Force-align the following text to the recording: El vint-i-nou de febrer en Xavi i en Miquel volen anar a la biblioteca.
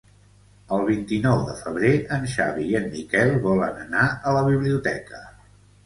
El 0.77 0.85
vint-i-nou 0.87 1.43
de 1.51 1.59
febrer 1.59 1.93
en 2.19 2.27
Xavi 2.33 2.67
i 2.73 2.81
en 2.83 2.91
Miquel 2.99 3.37
volen 3.47 3.81
anar 3.87 4.11
a 4.33 4.37
la 4.41 4.45
biblioteca. 4.53 5.27